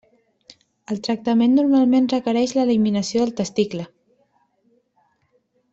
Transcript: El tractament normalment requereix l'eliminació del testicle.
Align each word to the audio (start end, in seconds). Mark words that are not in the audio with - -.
El 0.93 1.01
tractament 1.07 1.53
normalment 1.57 2.09
requereix 2.15 2.55
l'eliminació 2.57 3.23
del 3.29 3.37
testicle. 3.41 3.87